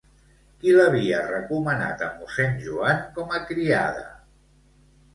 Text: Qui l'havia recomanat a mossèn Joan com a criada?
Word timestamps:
Qui 0.63 0.71
l'havia 0.77 1.19
recomanat 1.27 2.03
a 2.07 2.09
mossèn 2.15 2.59
Joan 2.67 3.07
com 3.21 3.39
a 3.39 3.45
criada? 3.55 4.07